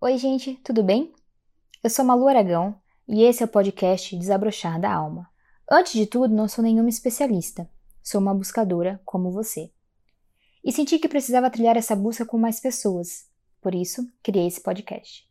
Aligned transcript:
Oi, 0.00 0.16
gente, 0.16 0.54
tudo 0.62 0.80
bem? 0.84 1.12
Eu 1.82 1.90
sou 1.90 2.04
Malu 2.04 2.28
Aragão 2.28 2.80
e 3.08 3.24
esse 3.24 3.42
é 3.42 3.46
o 3.46 3.48
podcast 3.48 4.16
Desabrochar 4.16 4.80
da 4.80 4.94
Alma. 4.94 5.28
Antes 5.68 5.94
de 5.94 6.06
tudo, 6.06 6.32
não 6.32 6.46
sou 6.46 6.62
nenhuma 6.62 6.88
especialista, 6.88 7.68
sou 8.00 8.20
uma 8.20 8.32
buscadora 8.32 9.02
como 9.04 9.32
você. 9.32 9.72
E 10.64 10.70
senti 10.70 11.00
que 11.00 11.08
precisava 11.08 11.50
trilhar 11.50 11.76
essa 11.76 11.96
busca 11.96 12.24
com 12.24 12.38
mais 12.38 12.60
pessoas, 12.60 13.28
por 13.60 13.74
isso 13.74 14.08
criei 14.22 14.46
esse 14.46 14.60
podcast. 14.60 15.28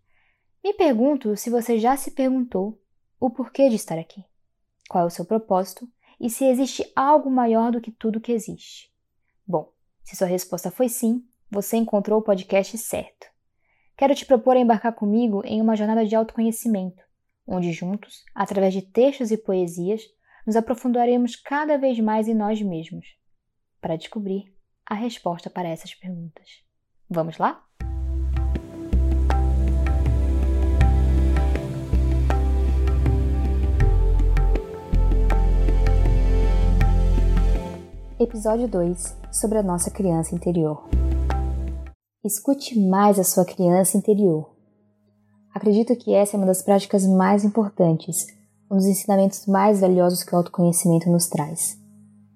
Me 0.62 0.74
pergunto 0.74 1.38
se 1.38 1.50
você 1.50 1.80
já 1.80 1.96
se 1.96 2.12
perguntou 2.12 2.78
o 3.22 3.30
porquê 3.30 3.70
de 3.70 3.76
estar 3.76 3.98
aqui, 3.98 4.22
qual 4.90 5.06
é 5.06 5.08
o 5.08 5.10
seu 5.10 5.24
propósito 5.24 5.88
e 6.20 6.30
se 6.30 6.44
existe 6.44 6.92
algo 6.94 7.32
maior 7.32 7.72
do 7.72 7.80
que 7.80 7.90
tudo 7.90 8.20
que 8.20 8.34
existe. 8.34 8.94
Bom, 9.48 9.72
se 10.04 10.18
sua 10.18 10.28
resposta 10.28 10.70
foi 10.70 10.90
sim, 10.90 11.26
você 11.50 11.78
encontrou 11.78 12.20
o 12.20 12.24
podcast 12.24 12.78
certo. 12.78 13.37
Quero 13.98 14.14
te 14.14 14.28
propor 14.28 14.56
a 14.56 14.60
embarcar 14.60 14.94
comigo 14.94 15.42
em 15.44 15.60
uma 15.60 15.76
jornada 15.76 16.06
de 16.06 16.16
autoconhecimento, 16.16 17.02
onde 17.48 17.72
juntos, 17.72 18.24
através 18.36 18.72
de 18.72 18.84
textos 18.84 19.32
e 19.32 19.38
poesias, 19.38 20.04
nos 20.46 20.56
aprofundaremos 20.56 21.36
cada 21.36 21.80
vez 21.80 22.00
mais 22.00 22.28
em 22.28 22.36
nós 22.36 22.62
mesmos, 22.62 23.08
para 23.82 23.96
descobrir 23.96 24.56
a 24.86 24.94
resposta 24.94 25.50
para 25.50 25.68
essas 25.68 25.96
perguntas. 25.96 26.62
Vamos 27.10 27.40
lá? 27.40 27.64
Episódio 38.20 38.68
2 38.68 39.18
sobre 39.32 39.58
a 39.58 39.64
nossa 39.64 39.90
criança 39.90 40.36
interior. 40.36 40.88
Escute 42.28 42.78
mais 42.78 43.18
a 43.18 43.24
sua 43.24 43.46
criança 43.46 43.96
interior. 43.96 44.50
Acredito 45.56 45.96
que 45.96 46.14
essa 46.14 46.36
é 46.36 46.38
uma 46.38 46.46
das 46.46 46.62
práticas 46.62 47.08
mais 47.08 47.46
importantes, 47.46 48.28
um 48.70 48.76
dos 48.76 48.86
ensinamentos 48.86 49.46
mais 49.46 49.80
valiosos 49.80 50.24
que 50.24 50.36
o 50.36 50.38
autoconhecimento 50.38 51.10
nos 51.10 51.28
traz. 51.28 51.80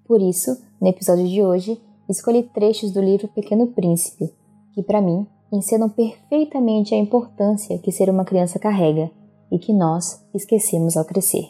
Por 0.05 0.21
isso, 0.21 0.57
no 0.79 0.87
episódio 0.87 1.27
de 1.27 1.43
hoje, 1.43 1.77
escolhi 2.07 2.43
trechos 2.43 2.93
do 2.93 3.01
livro 3.01 3.27
Pequeno 3.27 3.67
Príncipe, 3.67 4.33
que 4.73 4.81
para 4.81 5.01
mim 5.01 5.27
ensinam 5.51 5.89
perfeitamente 5.89 6.95
a 6.95 6.97
importância 6.97 7.77
que 7.77 7.91
ser 7.91 8.09
uma 8.09 8.23
criança 8.23 8.57
carrega 8.57 9.11
e 9.51 9.59
que 9.59 9.73
nós 9.73 10.25
esquecemos 10.33 10.95
ao 10.95 11.03
crescer. 11.03 11.49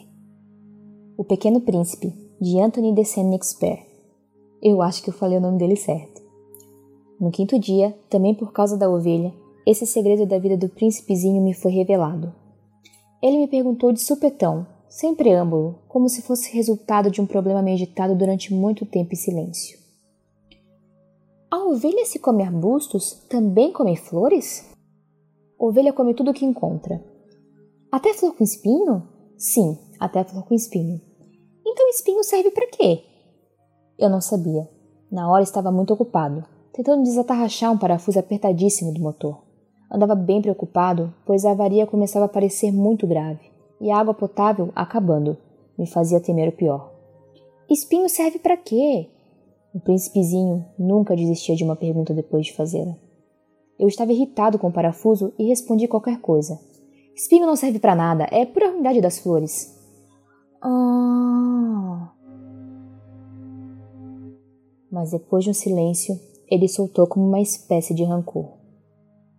O 1.16 1.22
Pequeno 1.22 1.60
Príncipe, 1.60 2.12
de 2.40 2.58
Anthony 2.58 2.92
de 2.92 3.04
Saint-Exupéry. 3.04 3.86
Eu 4.60 4.82
acho 4.82 5.00
que 5.00 5.10
eu 5.10 5.14
falei 5.14 5.38
o 5.38 5.40
nome 5.40 5.58
dele 5.58 5.76
certo. 5.76 6.21
No 7.22 7.30
quinto 7.30 7.56
dia, 7.56 7.96
também 8.10 8.34
por 8.34 8.52
causa 8.52 8.76
da 8.76 8.90
ovelha, 8.90 9.32
esse 9.64 9.86
segredo 9.86 10.26
da 10.26 10.40
vida 10.40 10.56
do 10.56 10.68
príncipezinho 10.68 11.40
me 11.40 11.54
foi 11.54 11.70
revelado. 11.70 12.34
Ele 13.22 13.38
me 13.38 13.46
perguntou 13.46 13.92
de 13.92 14.00
supetão, 14.00 14.66
sem 14.88 15.14
preâmbulo, 15.14 15.78
como 15.86 16.08
se 16.08 16.20
fosse 16.20 16.52
resultado 16.52 17.12
de 17.12 17.20
um 17.20 17.26
problema 17.26 17.62
meditado 17.62 18.16
durante 18.16 18.52
muito 18.52 18.84
tempo 18.84 19.12
em 19.12 19.16
silêncio. 19.16 19.78
A 21.48 21.58
ovelha, 21.58 22.04
se 22.06 22.18
come 22.18 22.42
arbustos, 22.42 23.12
também 23.28 23.72
come 23.72 23.94
flores? 23.94 24.68
Ovelha 25.56 25.92
come 25.92 26.14
tudo 26.14 26.32
o 26.32 26.34
que 26.34 26.44
encontra. 26.44 27.00
Até 27.92 28.14
flor 28.14 28.34
com 28.34 28.42
espinho? 28.42 29.00
Sim, 29.38 29.78
até 30.00 30.24
flor 30.24 30.44
com 30.44 30.54
espinho. 30.54 31.00
Então 31.64 31.88
espinho 31.88 32.24
serve 32.24 32.50
para 32.50 32.66
quê? 32.66 33.04
Eu 33.96 34.10
não 34.10 34.20
sabia. 34.20 34.68
Na 35.08 35.30
hora 35.30 35.44
estava 35.44 35.70
muito 35.70 35.94
ocupado 35.94 36.50
tentando 36.72 37.02
desatarrachar 37.02 37.70
um 37.70 37.78
parafuso 37.78 38.18
apertadíssimo 38.18 38.92
do 38.92 39.00
motor. 39.00 39.42
Andava 39.90 40.14
bem 40.14 40.40
preocupado, 40.40 41.12
pois 41.26 41.44
a 41.44 41.50
avaria 41.50 41.86
começava 41.86 42.24
a 42.24 42.28
parecer 42.28 42.72
muito 42.72 43.06
grave, 43.06 43.50
e 43.80 43.90
a 43.90 43.98
água 43.98 44.14
potável 44.14 44.72
acabando. 44.74 45.36
Me 45.78 45.86
fazia 45.86 46.20
temer 46.20 46.48
o 46.48 46.56
pior. 46.56 46.92
Espinho 47.68 48.08
serve 48.08 48.38
para 48.38 48.56
quê? 48.56 49.08
O 49.74 49.80
príncipezinho 49.80 50.64
nunca 50.78 51.16
desistia 51.16 51.56
de 51.56 51.64
uma 51.64 51.76
pergunta 51.76 52.14
depois 52.14 52.46
de 52.46 52.54
fazê-la. 52.54 52.96
Eu 53.78 53.88
estava 53.88 54.12
irritado 54.12 54.58
com 54.58 54.68
o 54.68 54.72
parafuso 54.72 55.32
e 55.38 55.48
respondi 55.48 55.88
qualquer 55.88 56.20
coisa. 56.20 56.60
Espinho 57.14 57.46
não 57.46 57.56
serve 57.56 57.78
para 57.78 57.94
nada, 57.94 58.26
é 58.30 58.44
pura 58.46 58.70
ruindade 58.70 59.00
das 59.00 59.18
flores. 59.18 59.78
Ah. 60.62 62.12
Mas 64.90 65.10
depois 65.10 65.44
de 65.44 65.50
um 65.50 65.54
silêncio, 65.54 66.18
ele 66.52 66.68
soltou 66.68 67.06
como 67.06 67.26
uma 67.26 67.40
espécie 67.40 67.94
de 67.94 68.04
rancor. 68.04 68.58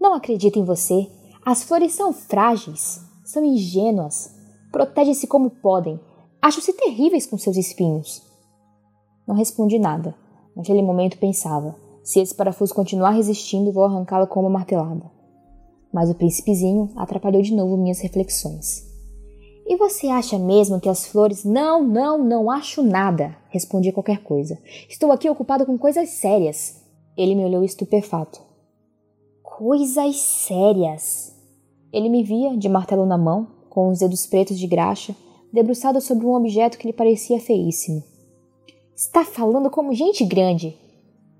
Não 0.01 0.16
acredito 0.16 0.57
em 0.57 0.66
você. 0.66 1.07
As 1.46 1.63
flores 1.63 1.94
são 1.94 2.12
frágeis, 2.12 3.01
são 3.24 3.46
ingênuas. 3.46 4.34
Protegem-se 4.72 5.28
como 5.28 5.51
podem. 5.51 6.00
Acho-se 6.41 6.74
terríveis 6.74 7.28
com 7.28 7.38
seus 7.38 7.56
espinhos. 7.56 8.24
Não 9.28 9.35
respondi 9.35 9.78
nada. 9.78 10.16
Naquele 10.56 10.81
momento 10.81 11.19
pensava: 11.19 11.75
se 12.03 12.19
esse 12.19 12.34
parafuso 12.34 12.74
continuar 12.74 13.12
resistindo, 13.12 13.72
vou 13.72 13.85
arrancá-lo 13.85 14.25
com 14.25 14.40
uma 14.40 14.50
martelada. 14.50 15.06
Mas 15.94 16.09
o 16.09 16.16
príncipezinho 16.16 16.90
atrapalhou 16.95 17.44
de 17.44 17.53
novo 17.53 17.78
minhas 17.78 18.00
reflexões. 18.00 18.91
E 19.68 19.78
você 19.78 20.07
acha 20.07 20.40
mesmo 20.40 20.81
que 20.81 20.90
as 20.90 21.06
flores. 21.06 21.44
Não, 21.44 21.84
não, 21.84 22.18
não 22.18 22.50
acho 22.50 22.81
nada. 22.81 23.38
Respondi 23.50 23.91
qualquer 23.91 24.24
coisa. 24.24 24.57
Estou 24.90 25.12
aqui 25.12 25.30
ocupado 25.30 25.63
com 25.63 25.78
coisas 25.78 26.09
sérias. 26.09 26.82
Ele 27.18 27.35
me 27.35 27.46
olhou 27.46 27.63
estupefato. 27.63 28.41
Coisas 29.41 30.16
sérias. 30.18 31.35
Ele 31.91 32.09
me 32.09 32.24
via, 32.24 32.57
de 32.57 32.68
martelo 32.68 33.06
na 33.06 33.18
mão, 33.18 33.47
com 33.69 33.90
os 33.90 34.00
dedos 34.00 34.25
pretos 34.25 34.57
de 34.57 34.68
graxa, 34.68 35.16
debruçado 35.51 36.01
sobre 36.01 36.25
um 36.25 36.34
objeto 36.34 36.78
que 36.78 36.88
lhe 36.88 36.94
parecia 36.94 37.40
feíssimo. 37.40 38.03
Está 38.96 39.24
falando 39.24 39.69
como 39.69 39.94
gente 39.94 40.25
grande. 40.25 40.78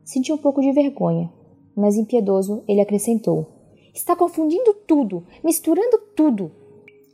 Senti 0.04 0.32
um 0.32 0.38
pouco 0.38 0.62
de 0.62 0.72
vergonha, 0.72 1.32
mas 1.76 1.96
impiedoso 1.96 2.64
ele 2.68 2.82
acrescentou: 2.82 3.48
Está 3.94 4.16
confundindo 4.16 4.74
tudo, 4.88 5.26
misturando 5.44 5.98
tudo. 6.16 6.52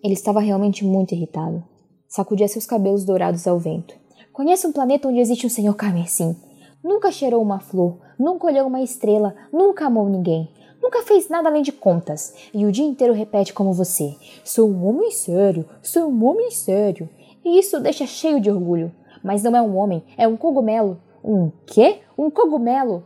Ele 0.03 0.13
estava 0.13 0.39
realmente 0.39 0.85
muito 0.85 1.13
irritado. 1.13 1.63
Sacudia 2.07 2.47
seus 2.47 2.65
cabelos 2.65 3.05
dourados 3.05 3.45
ao 3.47 3.59
vento. 3.59 3.93
Conhece 4.33 4.65
um 4.65 4.71
planeta 4.71 5.07
onde 5.07 5.19
existe 5.19 5.45
um 5.45 5.49
senhor 5.49 5.75
carmesim. 5.75 6.35
Nunca 6.83 7.11
cheirou 7.11 7.41
uma 7.41 7.59
flor, 7.59 7.97
nunca 8.17 8.47
olhou 8.47 8.67
uma 8.67 8.81
estrela, 8.81 9.35
nunca 9.51 9.85
amou 9.85 10.07
ninguém, 10.07 10.49
nunca 10.81 11.03
fez 11.03 11.27
nada 11.27 11.49
além 11.49 11.61
de 11.61 11.73
contas, 11.73 12.33
e 12.53 12.65
o 12.65 12.71
dia 12.71 12.85
inteiro 12.85 13.13
repete 13.13 13.53
como 13.53 13.73
você: 13.73 14.15
Sou 14.45 14.69
um 14.69 14.87
homem 14.87 15.11
sério, 15.11 15.65
sou 15.83 16.09
um 16.09 16.25
homem 16.25 16.49
sério. 16.51 17.09
E 17.43 17.59
isso 17.59 17.77
o 17.77 17.79
deixa 17.81 18.05
cheio 18.05 18.39
de 18.39 18.49
orgulho. 18.49 18.91
Mas 19.23 19.43
não 19.43 19.55
é 19.55 19.61
um 19.61 19.77
homem, 19.77 20.03
é 20.17 20.27
um 20.27 20.37
cogumelo. 20.37 20.97
Um 21.23 21.51
quê? 21.65 21.99
Um 22.17 22.29
cogumelo! 22.29 23.03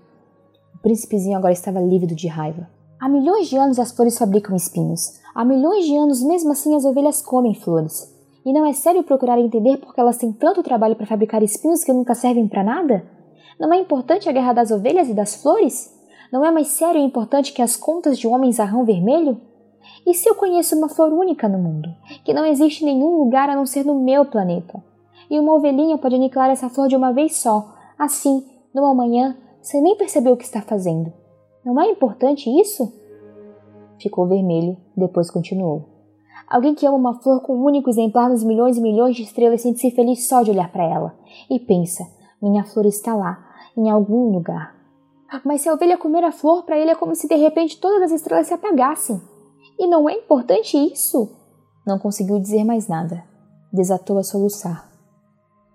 O 0.75 0.78
príncipezinho 0.79 1.38
agora 1.38 1.53
estava 1.53 1.79
lívido 1.79 2.13
de 2.13 2.28
raiva. 2.28 2.69
Há 3.00 3.09
milhões 3.09 3.47
de 3.47 3.57
anos 3.57 3.79
as 3.79 3.91
flores 3.91 4.17
fabricam 4.17 4.55
espinhos. 4.55 5.19
Há 5.34 5.44
milhões 5.44 5.85
de 5.85 5.95
anos, 5.95 6.22
mesmo 6.22 6.51
assim, 6.51 6.75
as 6.75 6.85
ovelhas 6.85 7.22
comem 7.22 7.55
flores. 7.55 8.13
E 8.45 8.53
não 8.53 8.66
é 8.66 8.73
sério 8.73 9.03
procurar 9.03 9.40
entender 9.40 9.78
por 9.78 9.94
que 9.94 10.00
elas 10.00 10.17
têm 10.17 10.31
tanto 10.31 10.61
trabalho 10.61 10.95
para 10.95 11.07
fabricar 11.07 11.41
espinhos 11.41 11.84
que 11.84 11.94
nunca 11.94 12.13
servem 12.13 12.47
para 12.47 12.63
nada? 12.63 13.03
Não 13.59 13.74
é 13.74 13.78
importante 13.78 14.28
a 14.28 14.31
guerra 14.31 14.53
das 14.53 14.72
ovelhas 14.72 15.09
e 15.09 15.14
das 15.14 15.41
flores? 15.41 15.94
Não 16.31 16.44
é 16.44 16.52
mais 16.52 16.68
sério 16.68 17.00
e 17.00 17.03
importante 17.03 17.53
que 17.53 17.62
as 17.62 17.75
contas 17.75 18.18
de 18.18 18.28
um 18.28 18.34
homem 18.34 18.52
zarrão 18.52 18.84
vermelho? 18.84 19.40
E 20.06 20.14
se 20.14 20.28
eu 20.28 20.36
conheço 20.36 20.75
uma 20.75 20.90
flor 20.90 21.12
única 21.14 21.47
no 21.47 21.59
mundo, 21.59 21.90
que 22.24 22.34
não 22.34 22.46
existe 22.46 22.84
em 22.84 22.88
nenhum 22.88 23.18
lugar 23.18 23.50
a 23.50 23.56
não 23.56 23.66
ser 23.66 23.86
no 23.86 24.00
meu 24.00 24.25
planeta? 24.25 24.84
E 25.30 25.40
uma 25.40 25.53
ovelhinha 25.53 25.97
pode 25.97 26.16
aniquilar 26.16 26.50
essa 26.50 26.69
flor 26.69 26.88
de 26.88 26.96
uma 26.96 27.14
vez 27.14 27.36
só, 27.38 27.74
assim, 27.97 28.46
numa 28.74 28.94
manhã, 28.94 29.38
sem 29.62 29.81
nem 29.81 29.96
perceber 29.96 30.31
o 30.31 30.38
que 30.38 30.44
está 30.44 30.62
fazendo. 30.62 31.14
Não 31.64 31.80
é 31.80 31.90
importante 31.90 32.50
isso? 32.50 32.91
Ficou 34.00 34.28
vermelho, 34.28 34.75
depois 34.97 35.31
continuou. 35.31 35.85
Alguém 36.50 36.76
que 36.76 36.85
ama 36.85 36.97
uma 36.97 37.22
flor 37.22 37.41
com 37.41 37.55
um 37.55 37.64
único 37.64 37.90
exemplar 37.90 38.29
nos 38.29 38.44
milhões 38.44 38.78
e 38.78 38.82
milhões 38.82 39.16
de 39.16 39.23
estrelas 39.23 39.61
sente-se 39.61 39.91
feliz 39.91 40.28
só 40.28 40.44
de 40.44 40.52
olhar 40.52 40.72
para 40.72 40.84
ela. 40.84 41.16
E 41.50 41.59
pensa: 41.59 42.03
minha 42.43 42.63
flor 42.63 42.85
está 42.85 43.16
lá, 43.16 43.43
em 43.75 43.90
algum 43.90 44.31
lugar. 44.31 44.75
Mas 45.43 45.61
se 45.61 45.69
a 45.69 45.73
ovelha 45.73 45.97
comer 45.97 46.23
a 46.23 46.31
flor, 46.31 46.63
para 46.63 46.78
ele 46.78 46.91
é 46.91 46.95
como 46.95 47.16
se 47.16 47.28
de 47.28 47.35
repente 47.35 47.79
todas 47.79 48.03
as 48.03 48.11
estrelas 48.11 48.47
se 48.47 48.53
apagassem. 48.53 49.19
E 49.79 49.87
não 49.87 50.07
é 50.07 50.13
importante 50.13 50.78
isso? 50.78 51.31
Não 51.85 51.97
conseguiu 51.97 52.40
dizer 52.40 52.63
mais 52.63 52.87
nada. 52.87 53.23
Desatou 53.72 54.17
a 54.19 54.23
soluçar. 54.23 54.91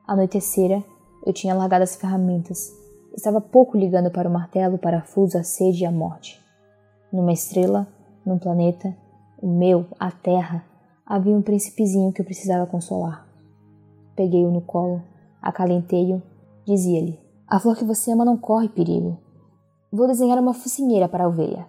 Anoitecera, 0.07 0.85
eu 1.27 1.33
tinha 1.33 1.55
largado 1.55 1.83
as 1.83 1.97
ferramentas. 1.97 2.73
Estava 3.13 3.41
pouco 3.41 3.77
ligando 3.77 4.11
para 4.11 4.29
o 4.29 4.33
martelo, 4.33 4.77
o 4.77 4.79
parafuso, 4.79 5.37
a 5.37 5.43
sede 5.43 5.83
e 5.83 5.87
a 5.87 5.91
morte. 5.91 6.41
Numa 7.13 7.33
estrela, 7.33 7.89
num 8.25 8.39
planeta, 8.39 8.97
o 9.43 9.49
meu, 9.49 9.87
a 9.99 10.11
terra, 10.11 10.65
havia 11.05 11.37
um 11.37 11.43
príncipezinho 11.43 12.13
que 12.13 12.21
eu 12.21 12.25
precisava 12.25 12.67
consolar. 12.67 13.27
Peguei-o 14.15 14.51
no 14.51 14.61
colo, 14.61 15.03
acalentei-o 15.43 16.23
Dizia-lhe: 16.69 17.19
A 17.47 17.59
flor 17.59 17.79
que 17.79 17.85
você 17.85 18.13
ama 18.13 18.27
não 18.27 18.37
corre 18.37 18.69
perigo. 18.69 19.17
Vou 19.91 20.07
desenhar 20.07 20.39
uma 20.39 20.53
focinheira 20.53 21.09
para 21.09 21.25
a 21.25 21.29
ovelha. 21.29 21.67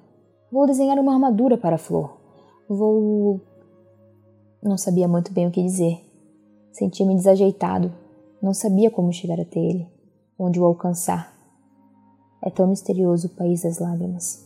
Vou 0.52 0.68
desenhar 0.68 1.00
uma 1.00 1.14
armadura 1.14 1.58
para 1.58 1.76
a 1.76 1.80
flor. 1.80 2.18
Vou. 2.68 3.40
Não 4.62 4.78
sabia 4.78 5.08
muito 5.08 5.32
bem 5.32 5.48
o 5.48 5.52
que 5.52 5.64
dizer. 5.64 6.06
Sentia-me 6.74 7.16
desajeitado. 7.16 7.94
Não 8.42 8.54
sabia 8.54 8.92
como 8.92 9.14
chegar 9.14 9.40
até 9.40 9.58
ele, 9.58 9.88
onde 10.38 10.60
o 10.60 10.66
alcançar. 10.66 11.34
É 12.44 12.50
tão 12.50 12.68
misterioso 12.68 13.28
o 13.28 13.36
país 13.38 13.64
das 13.64 13.80
lágrimas. 13.80 14.46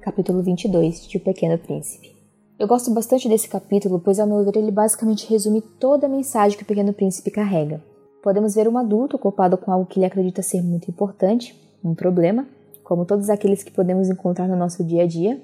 Capítulo 0.00 0.44
22 0.44 1.08
de 1.08 1.16
O 1.16 1.20
Pequeno 1.20 1.58
Príncipe 1.58 2.15
Eu 2.58 2.66
gosto 2.66 2.90
bastante 2.90 3.28
desse 3.28 3.48
capítulo, 3.50 4.00
pois, 4.00 4.18
ao 4.18 4.26
meu 4.26 4.42
ver, 4.42 4.56
ele 4.56 4.70
basicamente 4.70 5.28
resume 5.28 5.60
toda 5.60 6.06
a 6.06 6.08
mensagem 6.08 6.56
que 6.56 6.64
o 6.64 6.66
Pequeno 6.66 6.90
Príncipe 6.90 7.30
carrega. 7.30 7.82
Podemos 8.22 8.54
ver 8.54 8.66
um 8.66 8.78
adulto 8.78 9.16
ocupado 9.16 9.58
com 9.58 9.70
algo 9.70 9.84
que 9.84 9.98
ele 9.98 10.06
acredita 10.06 10.40
ser 10.40 10.62
muito 10.62 10.90
importante, 10.90 11.54
um 11.84 11.94
problema, 11.94 12.46
como 12.82 13.04
todos 13.04 13.28
aqueles 13.28 13.62
que 13.62 13.70
podemos 13.70 14.08
encontrar 14.08 14.48
no 14.48 14.56
nosso 14.56 14.82
dia 14.82 15.02
a 15.02 15.06
dia, 15.06 15.38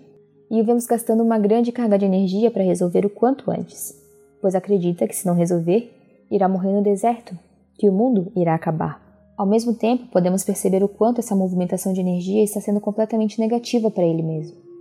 e 0.51 0.59
o 0.59 0.65
vemos 0.65 0.87
gastando 0.87 1.23
uma 1.23 1.39
grande 1.39 1.71
carga 1.71 1.99
de 1.99 2.07
energia 2.07 2.51
para 2.51 2.63
resolver 2.63 3.05
o 3.05 3.11
quanto 3.11 3.51
antes, 3.51 3.95
pois 4.41 4.55
acredita 4.55 5.07
que 5.07 5.15
se 5.15 5.27
não 5.27 5.35
resolver, 5.35 5.93
irá 6.31 6.49
morrer 6.49 6.73
no 6.73 6.83
deserto, 6.83 7.39
que 7.79 7.91
o 7.91 7.93
mundo 7.93 8.33
irá 8.35 8.55
acabar. 8.55 9.03
Ao 9.37 9.47
mesmo 9.47 9.75
tempo, 9.75 10.07
podemos 10.07 10.45
perceber 10.45 10.83
o 10.83 10.89
quanto 10.89 11.19
essa 11.19 11.37
movimentação 11.37 11.93
de 11.93 12.01
energia 12.01 12.43
está 12.43 12.59
sendo 12.59 12.81
completamente 12.81 13.39
negativa 13.39 13.91
para 13.91 14.05
ele 14.05 14.23
mesmo. 14.23 14.72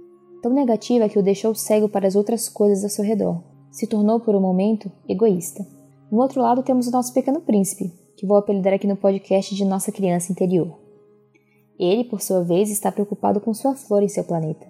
Tão 0.42 0.52
negativa 0.52 1.08
que 1.08 1.20
o 1.20 1.24
deixou 1.24 1.54
cego 1.54 1.88
para 1.88 2.08
as 2.08 2.16
outras 2.16 2.50
coisas 2.50 2.84
ao 2.84 2.90
seu 2.90 3.06
redor. 3.06 3.44
Se 3.72 3.88
tornou, 3.88 4.20
por 4.20 4.36
um 4.36 4.42
momento, 4.42 4.92
egoísta. 5.08 5.66
No 6.12 6.20
outro 6.20 6.42
lado, 6.42 6.64
temos 6.64 6.88
o 6.88 6.92
nosso 6.92 7.14
pequeno 7.14 7.42
príncipe, 7.42 7.94
que 8.18 8.26
vou 8.26 8.38
apelidar 8.38 8.74
aqui 8.74 8.88
no 8.88 8.98
podcast 8.98 9.56
de 9.56 9.64
nossa 9.64 9.92
criança 9.92 10.32
interior. 10.32 10.80
Ele, 11.80 12.04
por 12.04 12.22
sua 12.22 12.44
vez, 12.44 12.70
está 12.70 12.92
preocupado 12.92 13.40
com 13.40 13.54
sua 13.54 13.76
flor 13.76 14.04
em 14.04 14.08
seu 14.08 14.24
planeta. 14.24 14.66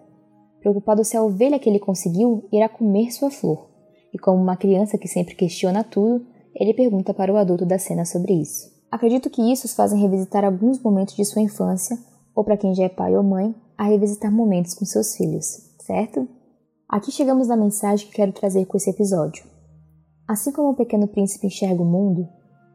Preocupado 0.59 1.03
se 1.03 1.17
a 1.17 1.23
ovelha 1.23 1.57
que 1.57 1.69
ele 1.69 1.79
conseguiu 1.79 2.47
irá 2.51 2.69
comer 2.69 3.11
sua 3.11 3.31
flor. 3.31 3.67
E 4.13 4.19
como 4.19 4.41
uma 4.41 4.55
criança 4.55 4.97
que 4.97 5.07
sempre 5.07 5.35
questiona 5.35 5.83
tudo, 5.83 6.25
ele 6.53 6.73
pergunta 6.73 7.13
para 7.13 7.33
o 7.33 7.37
adulto 7.37 7.65
da 7.65 7.79
cena 7.79 8.05
sobre 8.05 8.33
isso. 8.33 8.69
Acredito 8.91 9.29
que 9.29 9.41
isso 9.41 9.65
os 9.65 9.73
fazem 9.73 10.01
revisitar 10.01 10.43
alguns 10.43 10.81
momentos 10.81 11.15
de 11.15 11.25
sua 11.25 11.41
infância, 11.41 11.97
ou 12.35 12.43
para 12.43 12.57
quem 12.57 12.75
já 12.75 12.83
é 12.83 12.89
pai 12.89 13.15
ou 13.15 13.23
mãe, 13.23 13.55
a 13.81 13.85
revisitar 13.85 14.31
momentos 14.31 14.75
com 14.75 14.85
seus 14.85 15.15
filhos, 15.15 15.43
certo? 15.79 16.27
Aqui 16.87 17.11
chegamos 17.11 17.47
na 17.47 17.57
mensagem 17.57 18.05
que 18.05 18.13
quero 18.13 18.31
trazer 18.31 18.63
com 18.67 18.77
esse 18.77 18.91
episódio. 18.91 19.43
Assim 20.27 20.51
como 20.51 20.69
o 20.69 20.75
pequeno 20.75 21.07
príncipe 21.07 21.47
enxerga 21.47 21.81
o 21.81 21.85
mundo, 21.85 22.29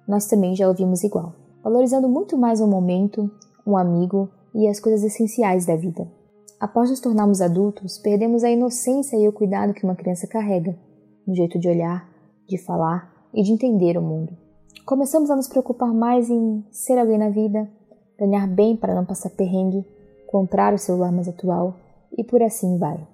nós 0.09 0.27
também 0.27 0.57
já 0.57 0.67
ouvimos 0.67 1.05
igual, 1.05 1.33
valorizando 1.63 2.09
muito 2.09 2.37
mais 2.37 2.61
um 2.61 2.67
momento, 2.67 3.31
um 3.65 3.77
amigo 3.77 4.29
e 4.53 4.67
as 4.67 4.81
coisas 4.81 5.05
essenciais 5.05 5.65
da 5.65 5.77
vida. 5.77 6.11
Após 6.59 6.91
nos 6.91 6.99
tornarmos 6.99 7.41
adultos, 7.41 7.99
perdemos 7.99 8.43
a 8.43 8.51
inocência 8.51 9.17
e 9.17 9.29
o 9.29 9.33
cuidado 9.33 9.75
que 9.75 9.85
uma 9.85 9.95
criança 9.95 10.27
carrega, 10.27 10.77
no 11.25 11.37
jeito 11.37 11.57
de 11.57 11.69
olhar, 11.69 12.11
de 12.49 12.59
falar 12.59 13.29
e 13.33 13.45
de 13.45 13.53
entender 13.53 13.97
o 13.97 14.03
mundo. 14.03 14.37
Começamos 14.85 15.31
a 15.31 15.37
nos 15.37 15.47
preocupar 15.47 15.95
mais 15.95 16.29
em 16.29 16.65
ser 16.73 16.99
alguém 16.99 17.17
na 17.17 17.31
vida, 17.31 17.71
ganhar 18.19 18.49
bem 18.49 18.77
para 18.77 18.93
não 18.93 19.05
passar 19.07 19.31
perrengue, 19.31 19.87
comprar 20.27 20.75
o 20.75 20.79
celular 20.79 21.13
mais 21.13 21.29
atual 21.29 21.75
e 22.17 22.25
por 22.25 22.43
assim 22.43 22.79
vai. 22.79 23.07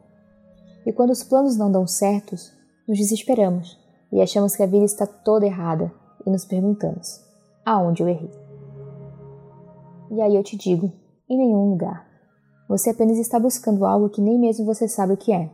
E 0.84 0.92
quando 0.92 1.10
os 1.10 1.22
planos 1.22 1.56
não 1.56 1.70
dão 1.70 1.86
certos, 1.86 2.52
nos 2.88 2.98
desesperamos 2.98 3.78
e 4.12 4.20
achamos 4.20 4.56
que 4.56 4.62
a 4.62 4.66
vida 4.66 4.84
está 4.84 5.06
toda 5.06 5.46
errada 5.46 5.92
e 6.26 6.30
nos 6.30 6.44
perguntamos: 6.44 7.20
aonde 7.64 8.02
eu 8.02 8.08
errei? 8.08 8.30
E 10.10 10.20
aí 10.20 10.34
eu 10.34 10.42
te 10.42 10.56
digo: 10.56 10.92
em 11.28 11.38
nenhum 11.38 11.70
lugar. 11.70 12.06
Você 12.68 12.90
apenas 12.90 13.18
está 13.18 13.38
buscando 13.38 13.84
algo 13.84 14.08
que 14.08 14.20
nem 14.20 14.38
mesmo 14.38 14.64
você 14.64 14.88
sabe 14.88 15.12
o 15.12 15.16
que 15.16 15.32
é. 15.32 15.50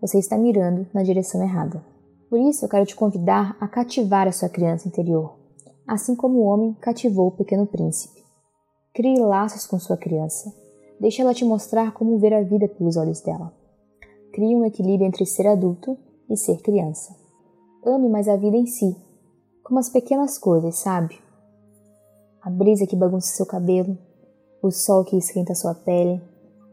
Você 0.00 0.18
está 0.18 0.36
mirando 0.36 0.86
na 0.92 1.02
direção 1.02 1.42
errada. 1.42 1.82
Por 2.28 2.38
isso 2.38 2.64
eu 2.64 2.68
quero 2.68 2.84
te 2.84 2.94
convidar 2.94 3.56
a 3.58 3.66
cativar 3.66 4.28
a 4.28 4.32
sua 4.32 4.48
criança 4.48 4.86
interior 4.86 5.38
assim 5.88 6.14
como 6.14 6.40
o 6.40 6.44
homem 6.44 6.74
cativou 6.74 7.28
o 7.28 7.32
pequeno 7.32 7.66
príncipe. 7.66 8.22
Crie 8.94 9.18
laços 9.18 9.66
com 9.66 9.78
sua 9.78 9.96
criança. 9.96 10.54
Deixe 11.00 11.22
ela 11.22 11.34
te 11.34 11.44
mostrar 11.44 11.92
como 11.92 12.18
ver 12.18 12.34
a 12.34 12.42
vida 12.42 12.68
pelos 12.68 12.96
olhos 12.96 13.20
dela. 13.20 13.52
Crie 14.32 14.56
um 14.56 14.64
equilíbrio 14.64 15.06
entre 15.06 15.24
ser 15.24 15.46
adulto 15.46 15.96
e 16.28 16.36
ser 16.36 16.60
criança. 16.60 17.14
Ame 17.84 18.08
mais 18.08 18.28
a 18.28 18.36
vida 18.36 18.56
em 18.56 18.66
si, 18.66 18.96
como 19.62 19.78
as 19.78 19.88
pequenas 19.88 20.38
coisas, 20.38 20.76
sabe? 20.76 21.18
A 22.42 22.50
brisa 22.50 22.86
que 22.86 22.96
bagunça 22.96 23.36
seu 23.36 23.46
cabelo, 23.46 23.96
o 24.62 24.70
sol 24.70 25.04
que 25.04 25.16
esquenta 25.16 25.54
sua 25.54 25.74
pele, 25.74 26.20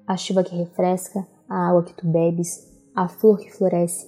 a 0.07 0.18
chuva 0.18 0.44
que 0.44 0.56
refresca, 0.56 1.25
a 1.48 1.69
água 1.69 1.83
que 1.83 1.94
tu 1.94 2.07
bebes, 2.07 2.71
a 2.95 3.07
flor 3.07 3.38
que 3.39 3.51
floresce, 3.51 4.07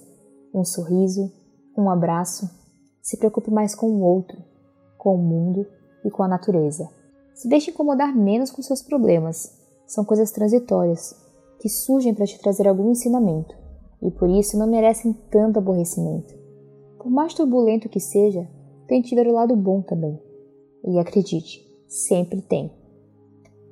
um 0.54 0.64
sorriso, 0.64 1.32
um 1.76 1.90
abraço. 1.90 2.48
Se 3.02 3.16
preocupe 3.16 3.50
mais 3.50 3.74
com 3.74 3.86
o 3.86 4.00
outro, 4.00 4.36
com 4.96 5.14
o 5.14 5.18
mundo 5.18 5.66
e 6.04 6.10
com 6.10 6.22
a 6.22 6.28
natureza. 6.28 6.88
Se 7.34 7.48
deixe 7.48 7.70
incomodar 7.70 8.14
menos 8.14 8.50
com 8.50 8.62
seus 8.62 8.82
problemas. 8.82 9.57
São 9.88 10.04
coisas 10.04 10.30
transitórias, 10.30 11.16
que 11.58 11.68
surgem 11.70 12.12
para 12.12 12.26
te 12.26 12.38
trazer 12.38 12.68
algum 12.68 12.90
ensinamento, 12.90 13.56
e 14.02 14.10
por 14.10 14.28
isso 14.28 14.58
não 14.58 14.66
merecem 14.66 15.14
tanto 15.30 15.58
aborrecimento. 15.58 16.36
Por 16.98 17.10
mais 17.10 17.32
turbulento 17.32 17.88
que 17.88 17.98
seja, 17.98 18.46
tente 18.86 19.14
ver 19.14 19.26
o 19.26 19.32
lado 19.32 19.56
bom 19.56 19.80
também. 19.80 20.20
E 20.84 20.98
acredite, 20.98 21.66
sempre 21.88 22.42
tem. 22.42 22.70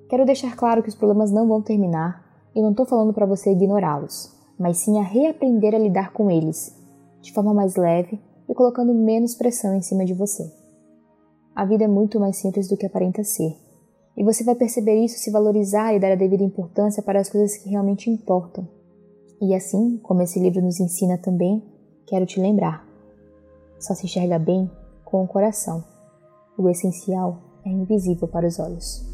Quero 0.09 0.25
deixar 0.25 0.57
claro 0.57 0.83
que 0.83 0.89
os 0.89 0.95
problemas 0.95 1.31
não 1.31 1.47
vão 1.47 1.61
terminar 1.61 2.25
e 2.55 2.63
não 2.63 2.71
estou 2.71 2.87
falando 2.87 3.13
para 3.13 3.27
você 3.27 3.53
ignorá-los, 3.53 4.35
mas 4.59 4.79
sim 4.79 4.99
a 4.99 5.03
reaprender 5.03 5.75
a 5.75 5.79
lidar 5.79 6.15
com 6.15 6.31
eles, 6.31 6.75
de 7.21 7.31
forma 7.35 7.53
mais 7.53 7.77
leve 7.77 8.19
e 8.49 8.55
colocando 8.55 8.95
menos 8.95 9.35
pressão 9.35 9.75
em 9.75 9.83
cima 9.83 10.07
de 10.07 10.15
você. 10.15 10.51
A 11.55 11.67
vida 11.67 11.85
é 11.85 11.89
muito 11.89 12.19
mais 12.19 12.39
simples 12.39 12.69
do 12.69 12.77
que 12.77 12.87
aparenta 12.87 13.23
ser. 13.23 13.66
E 14.17 14.25
você 14.25 14.43
vai 14.43 14.55
perceber 14.55 15.05
isso 15.05 15.19
se 15.19 15.31
valorizar 15.31 15.93
e 15.95 16.01
dar 16.01 16.13
a 16.13 16.17
devida 16.17 16.43
importância 16.43 17.03
para 17.03 17.21
as 17.21 17.29
coisas 17.29 17.57
que 17.57 17.69
realmente 17.69 18.09
importam. 18.09 18.67
E 19.41 19.55
assim, 19.55 19.99
como 20.03 20.23
esse 20.23 20.41
livro 20.41 20.63
nos 20.63 20.81
ensina 20.81 21.19
também, 21.19 21.63
quero 22.07 22.25
te 22.25 22.41
lembrar: 22.41 22.87
só 23.79 23.95
se 23.95 24.07
enxerga 24.07 24.39
bem 24.39 24.71
com 25.05 25.23
o 25.23 25.29
coração. 25.29 25.85
O 26.57 26.69
essencial 26.71 27.39
é 27.65 27.69
invisível 27.69 28.27
para 28.27 28.47
os 28.47 28.59
olhos. 28.59 29.05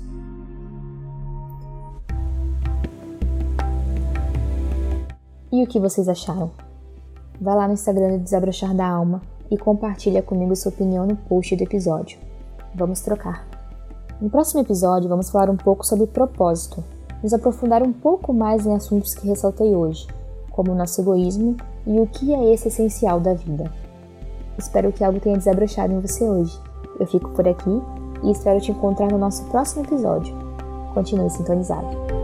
E 5.50 5.62
o 5.62 5.66
que 5.66 5.80
vocês 5.80 6.08
acharam? 6.08 6.50
Vá 7.40 7.54
lá 7.54 7.66
no 7.66 7.74
Instagram 7.74 8.16
do 8.16 8.24
Desabrochar 8.24 8.74
da 8.74 8.86
Alma 8.86 9.20
e 9.50 9.58
compartilha 9.58 10.22
comigo 10.22 10.54
sua 10.54 10.70
opinião 10.70 11.06
no 11.06 11.16
post 11.16 11.54
do 11.56 11.62
episódio. 11.62 12.18
Vamos 12.74 13.00
trocar. 13.00 13.51
No 14.22 14.30
próximo 14.30 14.60
episódio, 14.60 15.08
vamos 15.08 15.30
falar 15.30 15.50
um 15.50 15.56
pouco 15.56 15.84
sobre 15.84 16.06
propósito, 16.06 16.84
nos 17.24 17.34
aprofundar 17.34 17.82
um 17.82 17.92
pouco 17.92 18.32
mais 18.32 18.64
em 18.64 18.72
assuntos 18.72 19.16
que 19.16 19.26
ressaltei 19.26 19.74
hoje, 19.74 20.06
como 20.52 20.70
o 20.70 20.76
nosso 20.76 21.00
egoísmo 21.00 21.56
e 21.84 21.98
o 21.98 22.06
que 22.06 22.32
é 22.32 22.54
esse 22.54 22.68
essencial 22.68 23.18
da 23.18 23.34
vida. 23.34 23.68
Espero 24.56 24.92
que 24.92 25.02
algo 25.02 25.18
tenha 25.18 25.36
desabrochado 25.36 25.92
em 25.92 25.98
você 25.98 26.22
hoje. 26.22 26.56
Eu 27.00 27.06
fico 27.08 27.30
por 27.30 27.48
aqui 27.48 27.82
e 28.22 28.30
espero 28.30 28.60
te 28.60 28.70
encontrar 28.70 29.10
no 29.10 29.18
nosso 29.18 29.42
próximo 29.46 29.84
episódio. 29.84 30.32
Continue 30.94 31.28
sintonizado. 31.28 32.21